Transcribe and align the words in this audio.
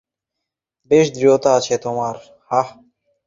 বেশ 0.91 1.05
দৃঢ়তা 1.11 1.49
আছে 1.53 1.75
তোমার, 1.77 2.15
হাহ? 2.51 2.67